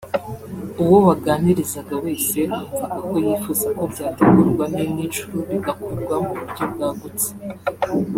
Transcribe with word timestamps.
uwo 0.83 0.97
waganirizaga 1.07 1.95
wese 2.05 2.39
wumvaga 2.73 3.17
yifuza 3.27 3.67
ko 3.77 3.83
byategurwa 3.93 4.65
n’indi 4.73 5.03
nshuro 5.09 5.37
bigakorwa 5.49 6.15
mu 6.25 6.33
buryo 6.39 6.63
bwagutse 6.73 7.29